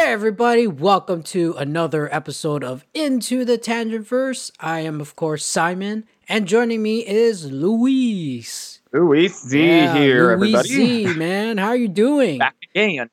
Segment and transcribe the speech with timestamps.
[0.00, 4.50] Hey everybody, welcome to another episode of Into the Tangent Verse.
[4.58, 8.80] I am of course Simon, and joining me is Luis.
[8.94, 10.68] Luis Z yeah, here, Luis everybody.
[10.68, 12.38] Z, man, how are you doing?
[12.38, 13.10] Back again.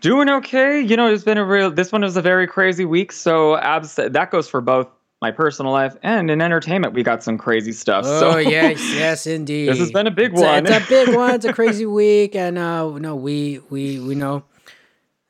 [0.00, 0.80] Doing okay.
[0.80, 1.70] You know, it's been a real.
[1.70, 3.12] This one was a very crazy week.
[3.12, 4.88] So abs- that goes for both
[5.20, 6.94] my personal life and in entertainment.
[6.94, 8.06] We got some crazy stuff.
[8.06, 9.68] Oh so yes, yes, indeed.
[9.68, 10.66] this has been a big it's one.
[10.66, 11.34] A, it's a big one.
[11.34, 14.44] It's a crazy week, and uh, no, we we we know.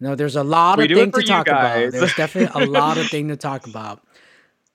[0.02, 1.92] No, there's a lot We of things to talk about.
[1.92, 4.02] There's definitely a lot of thing to talk about.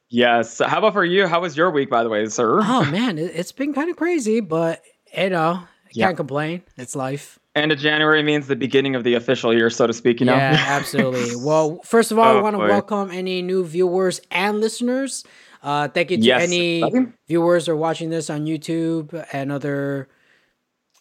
[0.09, 0.59] Yes.
[0.65, 1.27] How about for you?
[1.27, 2.61] How was your week, by the way, sir?
[2.61, 4.81] Oh man, it, it's been kind of crazy, but
[5.15, 6.05] you know, I Yeah.
[6.07, 6.63] can't complain.
[6.77, 7.39] It's life.
[7.57, 10.21] End of January means the beginning of the official year, so to speak.
[10.21, 10.35] You know.
[10.37, 11.35] Yeah, absolutely.
[11.45, 15.25] Well, first of all, I Oh, want to welcome any new viewers and listeners.
[15.61, 16.93] Uh, thank you to Yes, any
[17.27, 20.07] viewers who are watching this on YouTube and other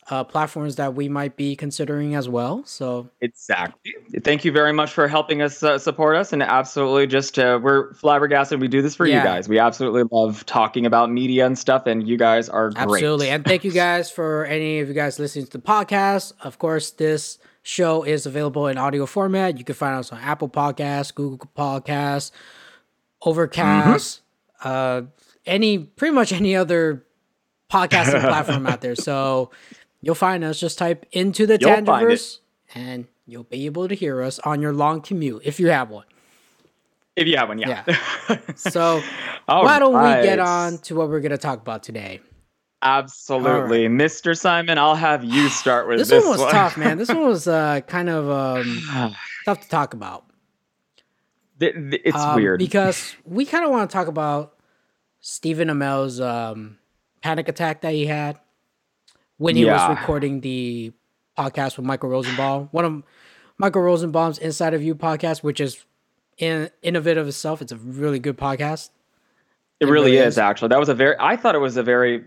[0.08, 2.62] uh, platforms that we might be considering as well.
[2.64, 3.92] So Exactly.
[4.22, 7.92] Thank you very much for helping us uh, support us, and absolutely, just uh, we're
[7.94, 8.60] flabbergasted.
[8.60, 9.18] We do this for Yeah.
[9.18, 9.48] you guys.
[9.48, 12.82] We absolutely love talking about media and stuff, and you guys are great.
[13.02, 13.28] Absolutely.
[13.30, 16.32] And thank you guys for any of you guys listening to the podcast.
[16.40, 19.58] Of course, this show is available in audio format.
[19.58, 22.30] You can find us on Apple Podcasts, Google Podcasts,
[23.22, 24.20] Overcast,
[24.64, 24.68] Mm-hmm.
[24.68, 25.02] uh,
[25.44, 27.04] any pretty much any other
[27.70, 28.94] podcasting platform out there.
[28.96, 29.50] So
[30.00, 30.58] you'll find us.
[30.60, 31.90] Just type into the You'll find it.
[31.90, 32.38] Tangiverse
[32.74, 36.04] and you'll be able to hear us on your long commute if you have one.
[37.16, 37.84] If you have one, yeah.
[38.56, 39.02] So
[39.46, 42.20] why don't we get on to what we're going to talk about today?
[42.82, 44.38] Absolutely, Mr.
[44.38, 44.78] Simon.
[44.78, 46.98] I'll have you start with This, this, one was tough, man.
[46.98, 50.24] This one was uh, kind of um, tough to talk about.
[51.58, 52.58] Th- th- it's Um, weird.
[52.58, 54.58] because we kind of want to talk about
[55.20, 56.78] Stephen Amell's um,
[57.22, 58.38] panic attack that he had
[59.38, 59.88] when he Yeah.
[59.88, 60.92] was recording the
[61.38, 63.02] podcast with Michael Rosenbaum, one of
[63.58, 65.84] Michael Rosenbaum's Inside of You podcast, which is
[66.38, 67.62] in innovative itself.
[67.62, 68.90] It's a really good podcast.
[69.78, 70.38] it it really really is, is.
[70.38, 70.68] actually.
[70.68, 71.16] That was a very.
[71.20, 72.18] I thought it was a very.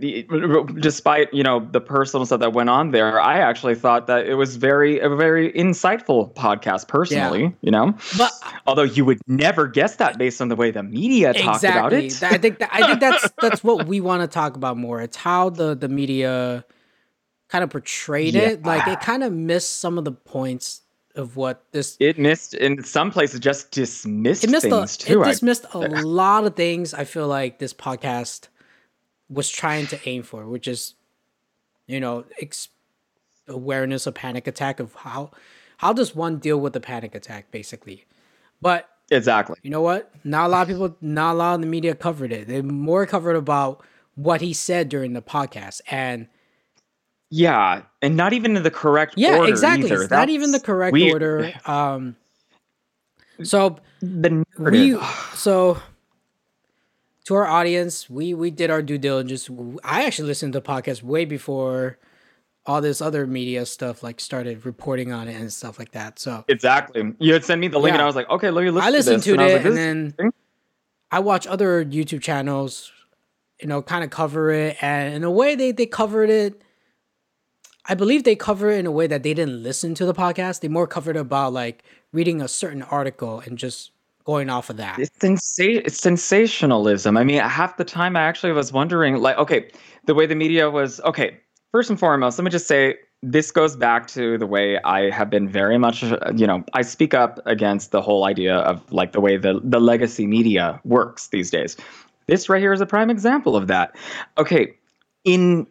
[0.80, 4.36] Despite you know the personal stuff that went on there, I actually thought that it
[4.36, 6.88] was very a very insightful podcast.
[6.88, 7.96] Personally, you know.
[8.20, 8.32] But
[8.68, 12.22] Although you would never guess that based on the way the media talked about it.
[12.22, 15.02] I think that, I think that's that's what we want to talk about more.
[15.02, 16.64] It's how the the media
[17.50, 18.64] kind of portrayed it.
[18.64, 20.82] Like it kind of missed some of the points
[21.16, 25.22] of what this it missed in some places just dismissed it missed a, too.
[25.22, 28.48] it I- dismissed a lot of things i feel like this podcast
[29.30, 30.94] was trying to aim for which is
[31.88, 32.70] you know ex-
[33.48, 35.32] awareness of panic attack of how
[35.78, 38.06] how does one deal with a panic attack basically
[38.62, 39.58] but exactly.
[39.64, 42.32] you know what not a lot of people not a lot of the media covered
[42.32, 43.84] it they more covered about
[44.16, 46.28] what he said during the podcast and
[47.32, 50.02] Yeah, and not even in the correct yeah order exactly either.
[50.04, 51.14] it's not even the correct weird.
[51.22, 52.16] order um
[53.44, 54.98] so The we
[55.36, 55.78] so
[57.26, 59.50] to our audience we we did our due diligence
[59.84, 61.98] i actually listened to podcasts way before
[62.66, 66.44] all this other media stuff like started reporting on it and stuff like that so
[66.48, 67.14] Exactly.
[67.20, 68.90] You had sent me the link, and I was like, okay, let me listen i
[68.92, 70.34] listened to to and it like, and then thing?
[71.12, 72.92] i watch other youtube channels
[73.62, 76.62] you know kind of cover it and in a way they they covered it
[77.90, 80.62] i believe they cover it in a way that they didn't listen to the podcast
[80.62, 81.84] they more covered about like
[82.14, 83.92] reading a certain article and just
[84.26, 87.18] going off of that It's, sensa- it's sensationalism.
[87.18, 89.72] I mean, half the time I actually was wondering, like, okay,
[90.06, 91.40] the way the media was, okay,
[91.72, 95.32] first and foremost, let me just say this goes back to the way I have
[95.32, 99.22] been very much, you know, I speak up against the whole idea of like the
[99.22, 101.76] way the, the legacy media works these days.
[102.28, 103.96] This right here is a prime example of that.
[104.38, 104.76] Okay,
[105.24, 105.66] in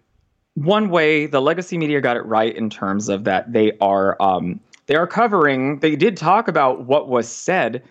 [0.64, 4.58] one way, the legacy media got it right in terms of that they are um,
[4.86, 5.78] they are covering.
[5.78, 7.82] They did talk about what was said,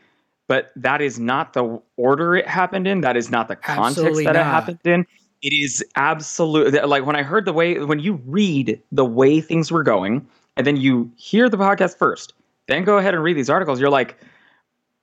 [0.47, 3.01] but that is not the order it happened in.
[3.01, 5.05] That is not the context Absolutely that it happened in.
[5.41, 6.73] It is absolute.
[6.87, 10.27] Like when I heard the way when you read the way things were going,
[10.57, 12.33] and then you hear the podcast first,
[12.67, 13.79] then go ahead and read these articles.
[13.79, 14.17] You're like,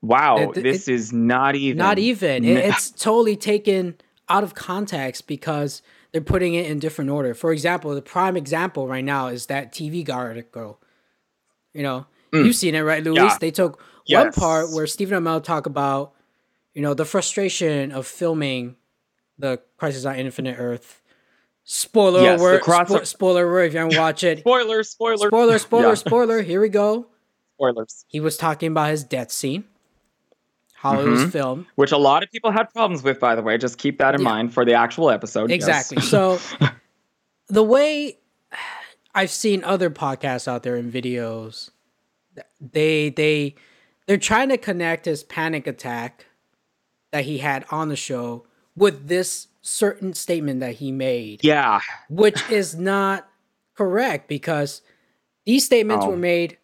[0.02, 2.44] wow, It- it- this is not even Not even.
[2.44, 3.94] It- it's totally taken
[4.28, 5.82] out of context because
[6.14, 7.34] they're putting it in different order.
[7.34, 10.80] For example, the prime example right now is that TV Guide article.
[11.72, 13.18] You know, you've seen it, right, Luis?
[13.18, 13.28] Mm.
[13.30, 13.38] Yeah.
[13.40, 16.12] They took one part where Stephen Amell talk about,
[16.72, 18.76] you know, the frustration of filming
[19.40, 21.02] the Crisis on Infinite Earth.
[21.64, 22.62] Spoiler Yes, alert!
[22.62, 23.64] cross- spo- spoiler alert!
[23.64, 25.94] If you haven't watched it, Spoiler, spoiler, spoiler, spoiler, Yeah.
[25.94, 26.42] spoiler.
[26.42, 27.06] Here we go.
[27.56, 28.04] spoilers.
[28.06, 29.64] He was talking about his death scene,
[30.92, 31.30] was mm-hmm.
[31.30, 31.66] filmed.
[31.76, 33.56] Which a lot of people had problems with, by the way.
[33.58, 34.28] Just keep that in Yeah.
[34.28, 35.50] mind for the actual episode.
[35.50, 35.56] yes.
[35.56, 36.02] Exactly.
[36.02, 36.38] So
[37.48, 38.18] the way
[39.14, 41.70] I've seen other podcasts out there and videos,
[42.60, 43.54] they they
[44.06, 46.26] they're trying to connect his panic attack
[47.12, 48.46] that he had on the show
[48.76, 51.42] with this certain statement that he made.
[51.42, 51.80] Yeah.
[52.10, 53.28] Which is not
[53.74, 54.82] correct because
[55.46, 56.10] these statements Oh.
[56.10, 56.58] were made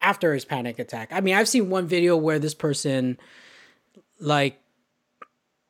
[0.00, 1.08] after his panic attack.
[1.10, 3.18] I mean, I've seen one video where this person
[4.24, 4.60] like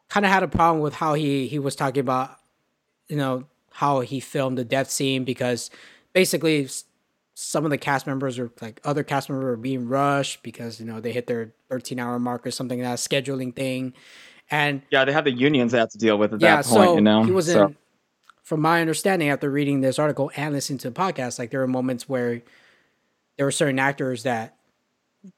[0.09, 2.37] kind of had a problem with how he he was talking about
[3.09, 5.71] you know how he filmed the death scene because
[6.13, 6.69] basically
[7.35, 10.87] some of the cast members or like other cast members were being rushed because you
[10.87, 13.93] know they hit their 13 hour mark or something that scheduling thing
[14.51, 16.91] and Yeah, they have the unions they have to deal with at yeah that point,
[16.91, 17.25] so you know.
[17.25, 17.77] he was in
[18.45, 21.67] from my understanding after reading this article and listening to the podcast like there were
[21.67, 22.43] moments where
[23.37, 24.57] there were certain actors that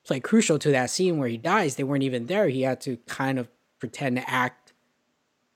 [0.06, 2.96] play crucial to that scene where he dies they weren't even there he had to
[3.06, 3.48] kind of
[3.78, 4.72] pretend to act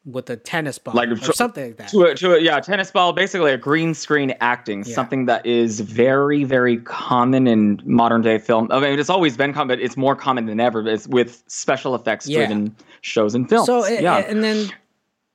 [0.07, 2.59] with a tennis ball Like or tr- something like that to a, to a, yeah,
[2.61, 4.95] tennis ball, basically a green screen acting, Yeah.
[4.95, 8.69] something that is very, very common in modern day film.
[8.71, 10.89] I mean, it's always been common, but it's more common than ever.
[10.89, 13.67] It's with special effects driven shows and films.
[13.67, 14.71] So it, yeah, and then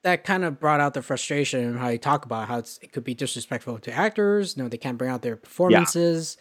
[0.02, 2.92] that kind of brought out the frustration and how you talk about how it's, it
[2.92, 4.58] could be disrespectful to actors.
[4.58, 6.38] You know, they can't bring out their performances,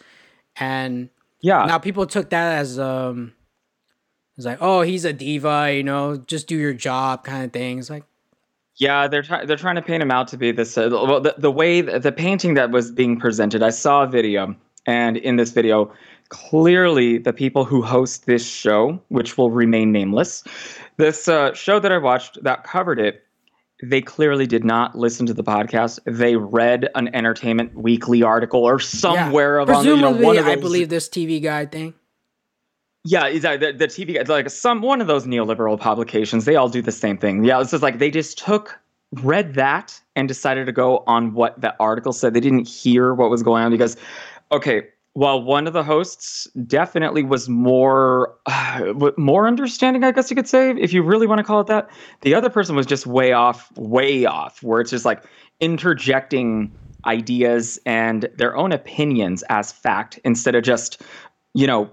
[0.57, 1.11] and
[1.45, 3.35] yeah, now people took that as um,
[4.39, 5.75] it's like, oh, he's a diva.
[5.75, 7.79] You know, just do your job, kind of thing.
[7.79, 8.05] It's like,
[8.77, 9.47] Yeah, they're trying.
[9.47, 10.79] They're trying to paint him out to be this.
[10.79, 14.57] Uh, well, the, the way the painting that was being presented, I saw a video,
[14.87, 15.93] and in this video,
[16.31, 20.45] clearly the people who host this show, which will remain nameless,
[20.97, 23.23] this uh, show that I watched that covered it,
[23.83, 25.99] they clearly did not listen to the podcast.
[26.07, 29.63] They read an Entertainment Weekly article or somewhere yeah.
[29.63, 31.95] of on, you know, presumably, one of I believe this TV Guide thing.
[33.05, 33.73] yeah, exactly.
[33.73, 36.45] The, the TV, it's like some one of those neoliberal publications.
[36.45, 37.45] They all do the same thing.
[37.45, 38.79] Yeah, it's just like they just took,
[39.23, 42.33] read that, and decided to go on what that article said.
[42.33, 43.97] They didn't hear what was going on because,
[44.53, 50.37] okay, while one of the hosts definitely was more, uh, more understanding, I guess you
[50.37, 51.89] could say, if you really want to call it that,
[52.21, 54.63] the other person was just way off, way off.
[54.63, 55.25] Where it's just like
[55.61, 56.73] interjecting
[57.07, 61.01] ideas and their own opinions as fact instead of just,
[61.55, 61.91] you know,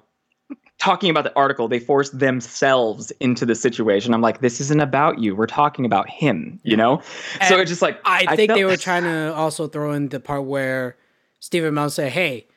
[0.80, 4.16] talking about the article, they forced themselves into the situation.
[4.16, 5.36] I'm like, this isn't about you.
[5.36, 7.04] We're talking about him, you know?
[7.48, 10.46] so it's just like I think they were trying to also throw in the part
[10.46, 10.98] where
[11.40, 12.48] Stephen Amell said, "Hey,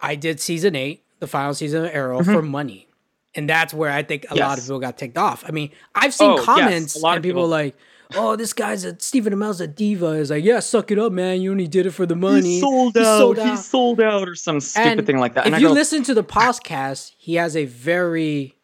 [0.00, 2.88] I did season eight, the final season of Arrow, for money,"
[3.34, 4.66] and that's where I think a lot of Mm-hmm.
[4.72, 5.44] People got ticked off.
[5.46, 7.76] I mean, I've seen Oh, yes, comments a lot and of people, people- like,
[8.14, 11.40] "Oh, this guy's a Stephen Amell's a diva." Is like, "Yeah, suck it up, man.
[11.40, 13.18] You only did it for the money." He sold He's out.
[13.18, 15.46] sold He sold out, or some stupid And thing like that.
[15.46, 18.54] If I you go, listen to the podcast, he has a very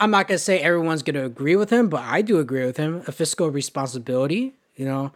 [0.00, 3.02] I'm not gonna say everyone's gonna agree with him, but I do agree with him.
[3.06, 5.12] A fiscal responsibility, you know,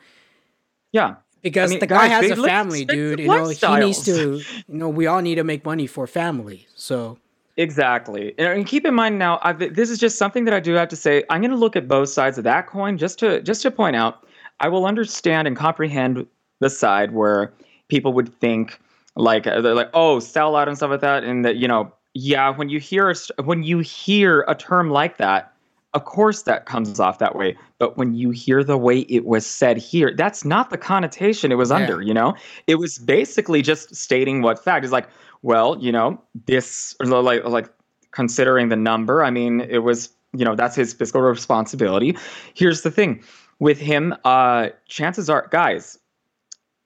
[0.92, 1.16] yeah,
[1.46, 3.20] because mean, the guy guys, has a family, dude.
[3.20, 4.38] You know, he needs to.
[4.38, 6.66] You know, we all need to make money for family.
[6.74, 7.18] So
[7.56, 8.34] Exactly.
[8.36, 10.88] And- And keep in mind now, i this is just something that I do have
[10.88, 11.22] to say.
[11.30, 13.96] I'm going to look at both sides of that coin just to just to point
[13.96, 14.24] out.
[14.60, 16.26] I will understand and comprehend
[16.60, 17.52] the side where
[17.88, 18.80] people would think
[19.14, 21.92] like uh, they're like, oh, sell out and stuff like that, and that you know,
[22.14, 23.14] yeah, when you hear a,
[23.44, 25.52] when you hear a term like that,
[25.96, 27.56] of course that comes off that way.
[27.78, 31.56] But when you hear the way it was said here, that's not the connotation it
[31.56, 31.76] was Yeah.
[31.76, 32.02] under.
[32.02, 32.34] You know,
[32.66, 35.08] it was basically just stating what fact is like.
[35.42, 37.68] Well, you know, this like like
[38.10, 39.24] considering the number.
[39.24, 42.16] I mean, it was you know that's his fiscal responsibility.
[42.54, 43.22] Here's the thing
[43.58, 44.14] with him.
[44.24, 45.98] Uh, chances are, guys.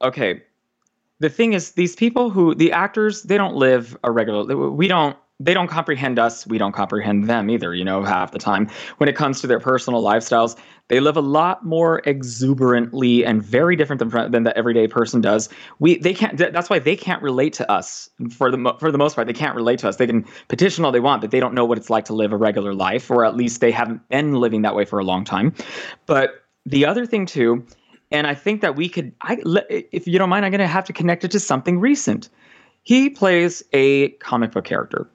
[0.03, 0.43] Okay,
[1.21, 4.45] the thing is, these people who the actors they don't live a regular.
[4.71, 5.17] We don't.
[5.41, 6.47] They don't comprehend us.
[6.47, 7.75] We don't comprehend them either.
[7.75, 8.69] You know, half the time
[8.99, 10.57] when it comes to their personal lifestyles,
[10.89, 15.49] they live a lot more exuberantly and very different than than the everyday person does.
[15.79, 16.37] We they can't.
[16.37, 19.27] That's why they can't relate to us for the for the most part.
[19.27, 19.97] They can't relate to us.
[19.97, 22.33] They can petition all they want, but they don't know what it's like to live
[22.33, 25.25] a regular life, or at least they haven't been living that way for a long
[25.25, 25.55] time.
[26.07, 27.65] But the other thing too,
[28.11, 29.13] and I think that we could.
[29.23, 29.39] I
[29.71, 32.29] if you don't mind, I'm going to have to connect it to something recent.
[32.83, 35.09] He plays a comic book character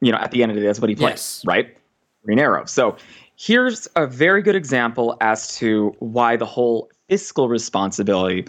[0.00, 0.66] you know at the end of the day.
[0.66, 1.42] That's what he plays, Yes.
[1.46, 1.76] right?
[2.24, 2.64] Green Arrow.
[2.66, 2.96] So
[3.36, 8.46] here's a very good example as to why the whole fiscal responsibility.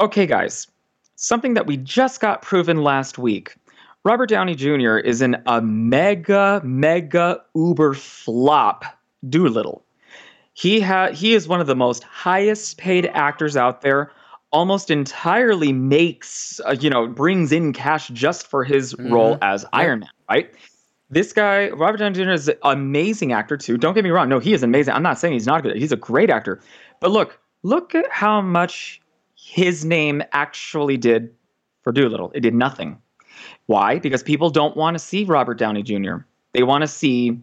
[0.00, 0.66] Okay, guys,
[1.16, 3.54] something that we just got proven last week.
[4.04, 4.96] Robert Downey Jr.
[4.96, 8.84] is in a mega, mega uber flop
[9.28, 9.84] Dolittle.
[10.54, 14.10] He ha- he is one of the most highest paid actors out there.
[14.50, 20.00] Almost entirely makes uh, you know brings in cash just for his role as Iron
[20.00, 20.52] Man, right?
[21.12, 23.76] This guy, Robert Downey Jr., is an amazing actor too.
[23.76, 24.30] Don't get me wrong.
[24.30, 24.94] No, he is amazing.
[24.94, 25.76] I'm not saying he's not good.
[25.76, 26.58] He's a great actor.
[27.00, 28.98] But look, look at how much
[29.34, 31.34] his name actually did
[31.82, 32.32] for Dolittle.
[32.34, 32.96] It did nothing.
[33.66, 33.98] Why?
[33.98, 36.16] Because people don't want to see Robert Downey Jr.
[36.54, 37.38] They want to see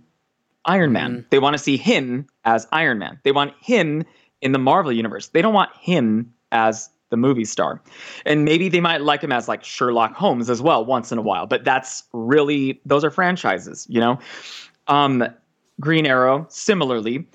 [0.65, 1.17] Iron Man.
[1.17, 1.29] Mhm.
[1.29, 3.19] They want to see him as Iron Man.
[3.23, 4.03] They want him
[4.41, 5.27] in the Marvel universe.
[5.27, 7.81] They don't want him as the movie star.
[8.25, 11.21] And maybe they might like him as like Sherlock Holmes as well once in a
[11.21, 14.19] while, but that's really those are franchises, you know.
[14.87, 15.25] Um
[15.79, 17.25] Green Arrow similarly,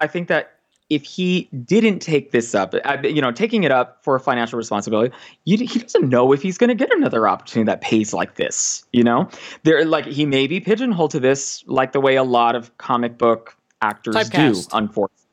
[0.00, 0.56] I think that
[0.88, 5.12] if he didn't take this up, uh, you know, taking it up for financial responsibility,
[5.44, 8.84] you, he doesn't know if he's going to get another opportunity that pays like this.
[8.92, 9.28] You know,
[9.64, 13.18] there like he may be pigeonholed to this, like the way a lot of comic
[13.18, 14.70] book actors Typecast.
[14.70, 14.76] do.
[14.76, 15.25] Unfortunately,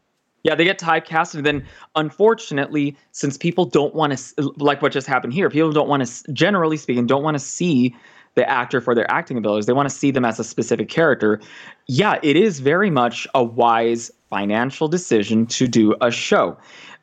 [0.43, 5.07] yeah, they get typecast, and then unfortunately, since people don't want to, like what just
[5.07, 7.95] happened here, people don't want to, generally speaking, don't want to see
[8.35, 9.67] the actor for their acting abilities.
[9.67, 11.39] They want to see them as a specific character.
[11.87, 16.57] Yeah, it is very much a wise financial decision to do a show.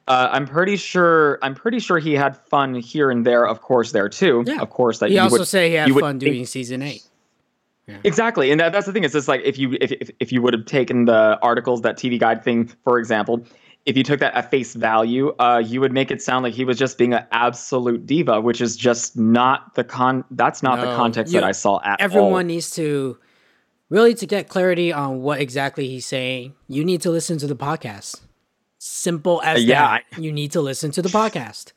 [0.08, 1.38] Uh, I'm pretty sure.
[1.40, 3.46] I'm pretty sure he had fun here and there.
[3.46, 4.42] Of course, there too.
[4.46, 4.60] Yeah.
[4.60, 7.04] Of course, that He you also would, said he had would fun doing season eight.
[8.04, 9.04] Exactly, and that, that's the thing.
[9.04, 11.96] It's just like if you if, if if you would have taken the articles that
[11.96, 13.44] TV Guide thing, for example,
[13.86, 16.64] if you took that at face value, uh, you would make it sound like he
[16.64, 20.24] was just being an absolute diva, which is just not the con.
[20.30, 22.28] That's not the context you- that I saw at Everyone all.
[22.28, 23.18] Everyone needs to
[23.88, 26.54] really to get clarity on what exactly he's saying.
[26.68, 28.20] You need to listen to the podcast.
[28.78, 30.22] Simple as yeah, that.
[30.22, 31.72] You need to listen to the podcast.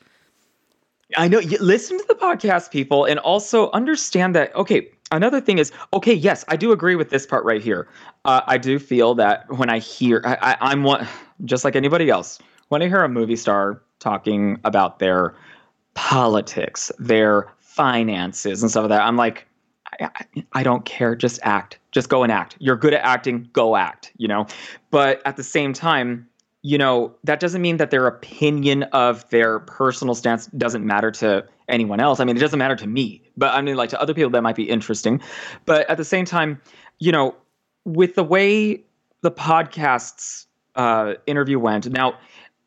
[1.18, 1.40] I know.
[1.40, 4.56] You listen to the podcast, people, and also understand that.
[4.56, 6.14] Okay, another thing is okay.
[6.14, 7.88] Yes, I do agree with this part right here.
[8.26, 11.08] Uh, I do feel that when I hear, I, I, I'm one,
[11.46, 12.40] just like anybody else.
[12.70, 15.36] When I hear a movie star talking about their
[15.94, 19.48] politics, their finances, and stuff like that, I'm like,
[20.02, 20.10] I,
[20.54, 21.16] I don't care.
[21.16, 21.78] Just act.
[21.92, 22.56] Just go and act.
[22.60, 23.50] You're good at acting.
[23.54, 24.12] Go act.
[24.18, 24.48] You know.
[24.90, 26.28] But at the same time,
[26.64, 31.46] you know, that doesn't mean that their opinion of their personal stance doesn't matter to
[31.68, 32.22] anyone else.
[32.22, 34.42] I mean, it doesn't matter to me, but I mean, like to other people, that
[34.42, 35.22] might be interesting.
[35.66, 36.62] But at the same time,
[37.00, 37.36] you know,
[37.84, 38.82] with the way
[39.22, 42.18] the podcast's uh, interview went, now,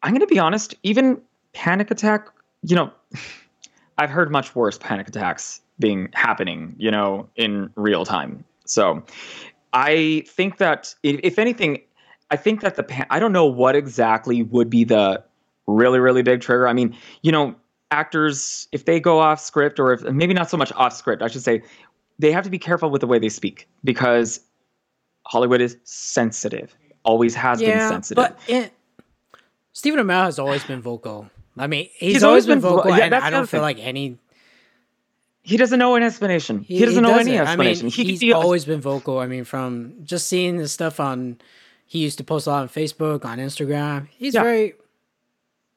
[0.02, 1.20] I'm going to be honest, even
[1.54, 2.28] Panic Attack,
[2.62, 2.92] you know,
[3.98, 8.44] I've heard much worse panic attacks being happening, you know, in real time.
[8.66, 9.02] So
[9.72, 11.80] I think that if, if anything,
[12.30, 15.22] I think that the pa- I don't know what exactly would be the
[15.66, 16.66] really really big trigger.
[16.68, 17.54] I mean, you know,
[17.90, 21.28] actors if they go off script or if maybe not so much off script, I
[21.28, 21.62] should say,
[22.18, 24.40] they have to be careful with the way they speak because
[25.24, 26.74] Hollywood is sensitive.
[27.04, 28.16] Always has been Yeah, sensitive.
[28.16, 28.72] but it,
[29.72, 31.30] Stephen Amell has always been vocal.
[31.58, 33.46] I mean, he's, He's always, always been been vo- vocal, yeah, and that's I don't
[33.48, 33.62] feel thing.
[33.62, 34.18] like any.
[35.42, 36.60] he doesn't know an explanation.
[36.60, 37.34] He, doesn't know any doesn't.
[37.46, 37.86] explanation.
[37.86, 39.18] I mean, he he's be always been vocal.
[39.18, 41.38] I mean, from just seeing the stuff on,
[41.86, 44.08] he used to post a lot on Facebook, on Instagram.
[44.10, 44.42] He's Yeah.
[44.42, 44.74] very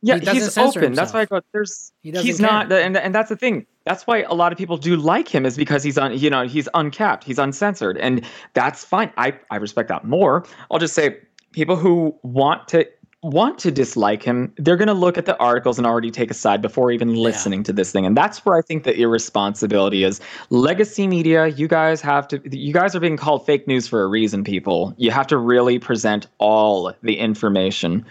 [0.02, 0.94] yeah, he he's open.
[0.94, 1.44] That's why I himself.
[1.44, 1.48] go.
[1.52, 2.50] There's He he's care.
[2.50, 3.66] not, and and that's the thing.
[3.86, 6.18] That's why a lot of people do like him is because he's on.
[6.18, 7.24] You know, he's uncapped.
[7.26, 8.24] He's uncensored, and
[8.54, 9.12] that's fine.
[9.18, 10.46] I I respect that more.
[10.72, 11.18] I'll just say
[11.52, 12.88] people who want to
[13.22, 16.34] want to dislike him, they're going to look at the articles and already take a
[16.34, 18.06] side before even listening to this thing.
[18.06, 20.22] And that's where I think that the irresponsibility is.
[20.50, 24.08] Legacy media, you guys have to you guys are being called fake news for a
[24.08, 24.94] reason, people.
[24.98, 28.06] You have to really present all the information.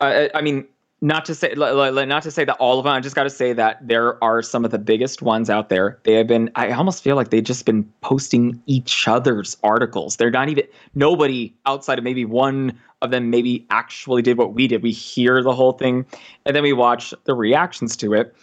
[0.00, 0.66] Uh, I mean,
[1.02, 2.92] not to say not to say that all of them.
[2.94, 5.98] I just got to say that there are some of the biggest ones out there.
[6.04, 6.50] They have been.
[6.54, 10.16] I almost feel like they've just been posting each other's articles.
[10.16, 14.66] They're not even nobody outside of maybe one of them maybe actually did what we
[14.66, 14.82] did.
[14.82, 16.06] We hear the whole thing,
[16.46, 18.34] and then we watch the reactions to it.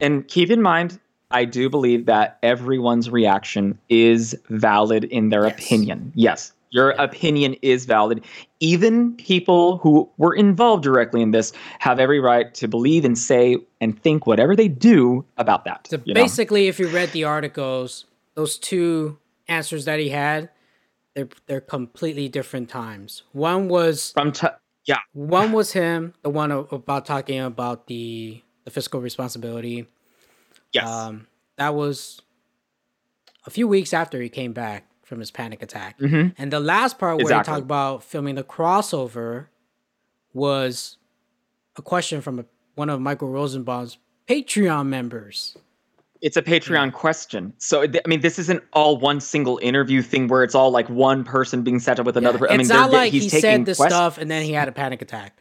[0.00, 0.98] And keep in mind,
[1.30, 5.52] I do believe that everyone's reaction is valid in their Yes.
[5.58, 6.12] opinion.
[6.14, 8.24] Yes, your opinion is valid.
[8.60, 13.56] Even people who were involved directly in this have every right to believe and say
[13.80, 15.86] and think whatever they do about that.
[15.88, 16.20] So you know?
[16.20, 20.50] basically, if you read the articles, those two answers that he had,
[21.14, 23.22] they're they're completely different times.
[23.32, 24.48] One was From t-
[24.84, 29.86] yeah, one was him, the one about talking about the the fiscal responsibility.
[30.72, 32.20] yes, Um, that was
[33.46, 35.98] a few weeks after he came back from his panic attack.
[35.98, 36.34] Mhm.
[36.36, 37.50] And the last part where Exactly.
[37.54, 39.46] he talked about filming the crossover
[40.34, 40.98] was
[41.76, 43.96] a question from a, one of Michael Rosenbaum's
[44.28, 45.56] Patreon members.
[46.20, 47.52] it's a Patreon question.
[47.58, 51.22] So I mean, this isn't all one single interview thing where it's all like one
[51.24, 52.40] person being set up with another.
[52.42, 53.94] Yeah, I mean, it's not like he's he taking said this questions.
[53.96, 55.40] stuff and then he had a panic attack.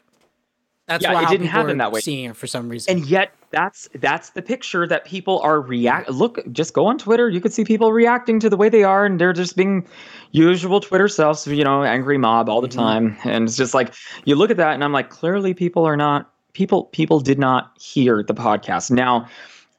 [0.87, 1.99] That's Yeah, why it didn't happen that way.
[1.99, 2.97] seeing it for some reason.
[2.97, 7.29] and yet that's that's the picture that people are react look just go on twitter
[7.29, 9.85] you could see people reacting to the way they are and they're just being
[10.31, 12.73] usual twitter selves you know angry mob all the Mhm.
[12.75, 13.93] time and it's just like
[14.25, 17.71] you look at that and i'm like clearly people are not people people did not
[17.79, 19.25] hear the podcast now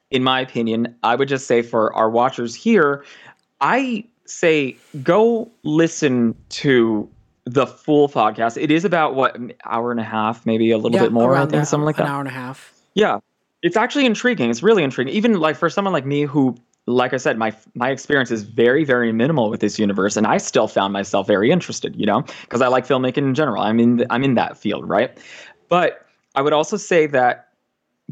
[0.09, 3.03] in my opinion i would just say for our watchers here
[3.61, 7.07] i say go listen to
[7.53, 8.61] the full podcast.
[8.61, 11.35] It is about what an hour and a half, maybe a little Yeah, bit more.
[11.35, 12.11] I think that, something like an that.
[12.11, 12.73] hour and a half.
[12.93, 13.19] Yeah,
[13.63, 14.49] it's actually intriguing.
[14.49, 15.13] It's really intriguing.
[15.13, 18.83] Even like for someone like me who, like I said, my my experience is very
[18.83, 21.95] very minimal with this universe, and I still found myself very interested.
[21.95, 23.63] You know, because I like filmmaking in general.
[23.63, 25.17] I'm in I'm in that field, right?
[25.69, 27.49] But I would also say that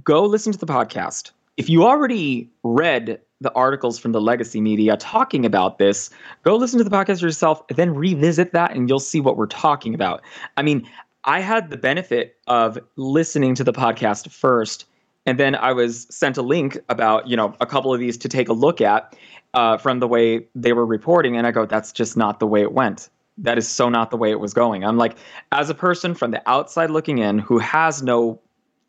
[0.04, 1.32] go listen to the podcast.
[1.58, 6.10] If you already read the articles from the legacy media talking about this,
[6.44, 9.94] go listen to the podcast yourself, then revisit that, and you'll see what we're talking
[9.94, 10.22] about.
[10.58, 10.88] I mean,
[11.24, 14.86] I had the benefit of listening to the podcast first,
[15.26, 18.30] and then I was sent a link about you know a couple of these to
[18.30, 19.16] take a look at
[19.54, 22.62] uh, from the way they were reporting, and I go, that's just not the way
[22.62, 23.10] it went.
[23.38, 24.84] That is so not the way it was going.
[24.84, 25.16] I'm like,
[25.52, 28.40] as a person from the outside looking in who has no,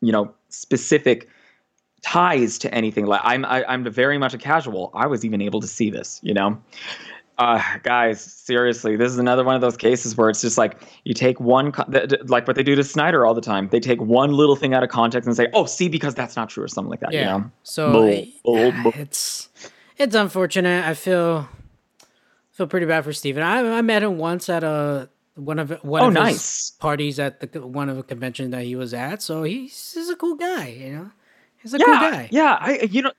[0.01, 1.29] you know, specific
[2.01, 4.91] ties to anything like I'm I, I'm very much a casual.
[4.93, 6.57] I was even able to see this, you know.
[7.37, 11.13] Uh, guys, seriously, this is another one of those cases where it's just like you
[11.13, 13.69] take one, co- th- th- like what they do to Snyder all the time.
[13.69, 16.49] They take one little thing out of context and say, "Oh, see, because that's not
[16.49, 17.13] true," or something like that.
[17.13, 17.19] Yeah.
[17.19, 17.51] You know?
[17.63, 18.91] So Bull, I- bull, bull.
[18.97, 19.47] it's
[19.97, 20.85] it's unfortunate.
[20.85, 21.47] I feel
[22.51, 23.41] feel pretty bad for Stephen.
[23.41, 26.71] I I met him once at a one of one Oh, of his nice.
[26.71, 29.21] parties at the one of the convention that he was at.
[29.21, 31.11] So he's he's a cool guy, you know.
[31.61, 32.29] He's a cool guy.
[32.31, 32.57] yeah.
[32.59, 33.11] I, you know,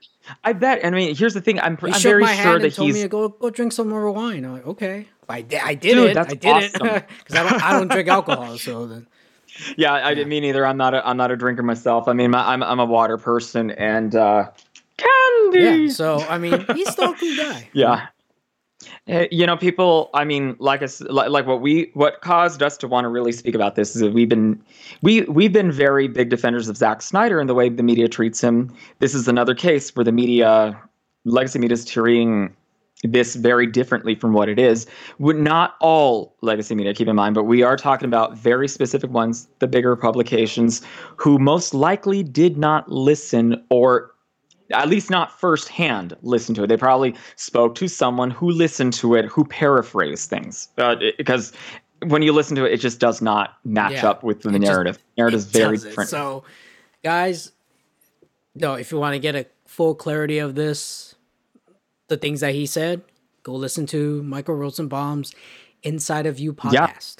[0.44, 0.85] I bet.
[0.85, 1.61] I mean, here's the thing.
[1.61, 2.94] I'm, He I'm very my sure hand that told he's.
[2.94, 4.44] me to go go drink some more wine.
[4.44, 5.06] I'm like, okay.
[5.28, 5.61] I did.
[5.62, 6.14] I did Dude, it.
[6.14, 7.62] that's I did it because I don't.
[7.62, 8.59] I don't drink alcohol.
[8.59, 9.06] So then,
[9.76, 10.66] Yeah, I didn't mean either.
[10.66, 10.94] I'm not.
[10.94, 12.09] A, I'm not a drinker myself.
[12.09, 12.62] I mean, my, I'm.
[12.62, 14.50] I'm a water person and uh,
[14.97, 15.61] candy.
[15.87, 15.88] yeah.
[15.92, 17.68] So I mean, he's still a cool guy.
[17.75, 18.06] Yeah.
[19.08, 20.10] Uh, You know, people.
[20.14, 23.32] I mean, like us, like, like what we, what caused us to want to really
[23.32, 24.62] speak about this is that we've been,
[25.02, 28.40] we we've been very big defenders of Zack Snyder and the way the media treats
[28.40, 28.75] him.
[28.99, 30.80] This is another case where the media,
[31.25, 32.54] legacy media, is treating
[33.02, 34.86] this very differently from what it is.
[35.19, 39.10] Would not all legacy media, keep in mind, but we are talking about very specific
[39.10, 40.82] ones, the bigger publications,
[41.16, 44.10] who most likely did not listen or
[44.73, 46.67] at least not firsthand listen to it.
[46.69, 50.69] They probably spoke to someone who listened to it, who paraphrased things.
[50.78, 51.52] Uh, it- because
[52.06, 54.11] when you listen to it, it just does not match Yeah.
[54.11, 54.99] up with the It just- narrative.
[55.19, 55.89] narrative is very does it.
[55.89, 56.11] different.
[56.11, 56.45] So,
[57.04, 57.52] guys,
[58.54, 61.15] no, if you want to get a full clarity of this,
[62.09, 63.02] the things that he said,
[63.43, 65.35] go listen to Michael Rosenbaum's
[65.83, 66.89] Inside of You Yeah.
[66.89, 67.17] podcast.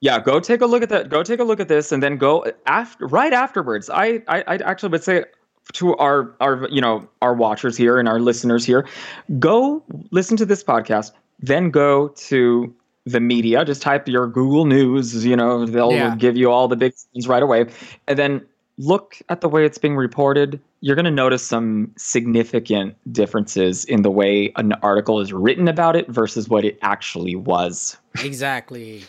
[0.00, 1.08] yeah, go take a look at that.
[1.08, 3.88] Go take a look at this, and then go after right afterwards.
[3.90, 5.24] I I, I actually would say
[5.74, 8.86] to our our you know our watchers here and our listeners here,
[9.38, 13.64] go listen to this podcast, then go to the media.
[13.64, 15.24] Just type your Google News.
[15.24, 16.14] You know they'll Yeah.
[16.16, 17.66] give you all the big things right away,
[18.06, 18.42] and then
[18.78, 20.60] look at the way it's being reported.
[20.80, 25.94] You're going to notice some significant differences in the way an article is written about
[25.94, 27.96] it versus what it actually was.
[28.24, 29.04] Exactly.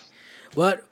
[0.53, 0.83] What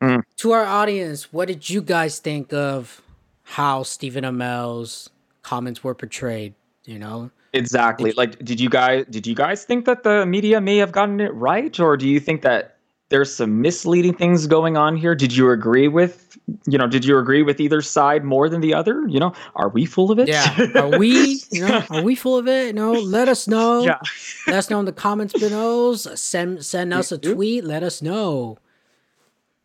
[0.00, 0.22] Mm.
[0.38, 3.02] to our audience, what did you guys think of
[3.50, 5.10] how Stephen Amell's
[5.42, 6.54] comments were portrayed?
[6.84, 8.12] You know, Exactly.
[8.12, 11.34] Like, did you guys did you guys think that the media may have gotten it
[11.34, 12.76] right, or do you think that
[13.08, 15.16] there's some misleading things going on here?
[15.16, 16.86] Did you agree with you know?
[16.86, 19.04] Did you agree with either side more than the other?
[19.08, 20.28] You know, are we full of it?
[20.28, 20.54] yeah.
[20.76, 22.68] Are we, you know, are we full of it?
[22.68, 23.84] You know, let us know.
[23.84, 23.98] yeah.
[24.46, 25.94] Let us know in the comments below.
[25.94, 27.64] Send send us a tweet.
[27.64, 28.58] Let us know.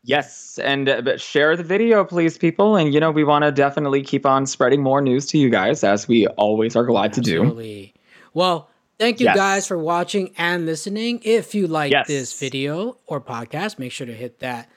[0.07, 2.75] Yes, and uh, but share the video, please, people.
[2.75, 5.83] And you know, we want to definitely keep on spreading more news to you guys,
[5.83, 7.91] as we always are glad to do.
[8.33, 9.35] Well, thank you Yes.
[9.35, 11.21] guys for watching and listening.
[11.23, 12.07] If you like Yes.
[12.07, 14.69] this video or podcast, make sure to hit that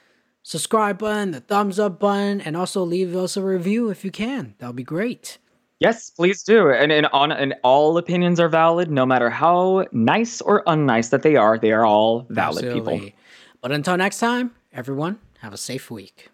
[0.42, 4.54] subscribe button, the thumbs up button, and also leave us a review if you can.
[4.58, 5.36] That'll be great.
[5.80, 6.70] Yes, please do.
[6.70, 11.22] And and on and all opinions are valid, no matter how nice or unnice that
[11.22, 11.58] they are.
[11.58, 12.98] They are all valid, people.
[13.60, 16.28] But until next time, everyone, have a safe week.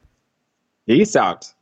[0.86, 1.53] Peace out.